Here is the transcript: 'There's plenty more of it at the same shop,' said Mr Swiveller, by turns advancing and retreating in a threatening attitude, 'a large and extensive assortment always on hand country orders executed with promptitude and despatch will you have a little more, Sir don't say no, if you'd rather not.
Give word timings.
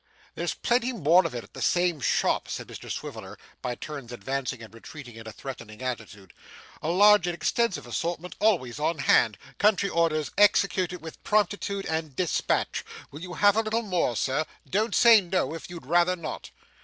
'There's 0.33 0.55
plenty 0.55 0.91
more 0.91 1.27
of 1.27 1.35
it 1.35 1.43
at 1.43 1.53
the 1.53 1.61
same 1.61 1.99
shop,' 2.01 2.49
said 2.49 2.67
Mr 2.67 2.89
Swiveller, 2.89 3.37
by 3.61 3.75
turns 3.75 4.11
advancing 4.11 4.63
and 4.63 4.73
retreating 4.73 5.13
in 5.15 5.27
a 5.27 5.31
threatening 5.31 5.83
attitude, 5.83 6.33
'a 6.81 6.89
large 6.89 7.27
and 7.27 7.35
extensive 7.35 7.85
assortment 7.85 8.35
always 8.39 8.79
on 8.79 8.97
hand 8.97 9.37
country 9.59 9.89
orders 9.89 10.31
executed 10.39 11.03
with 11.03 11.23
promptitude 11.23 11.85
and 11.85 12.15
despatch 12.15 12.83
will 13.11 13.21
you 13.21 13.35
have 13.35 13.55
a 13.55 13.61
little 13.61 13.83
more, 13.83 14.15
Sir 14.15 14.45
don't 14.67 14.95
say 14.95 15.21
no, 15.21 15.53
if 15.53 15.69
you'd 15.69 15.85
rather 15.85 16.15
not. 16.15 16.49